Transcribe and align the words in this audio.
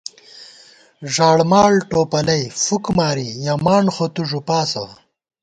ݫاڑماڑ 1.13 1.71
ٹوپَلَئ 1.89 2.43
فُک 2.63 2.85
ماری، 2.97 3.27
یَہ 3.45 3.53
مانڈ 3.65 3.87
خو 3.95 4.05
تُو 4.13 4.21
ݫُپاسہ 4.29 4.83